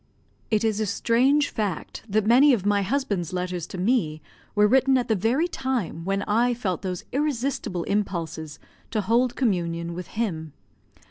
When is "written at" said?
4.65-5.09